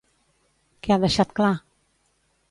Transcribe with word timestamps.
Què 0.87 0.95
ha 0.95 0.97
deixat 1.03 1.35
clar? 1.39 1.51